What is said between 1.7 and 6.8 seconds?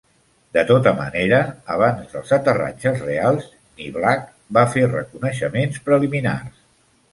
abans dels aterratges reals, "Niblack" va fer reconeixements preliminars.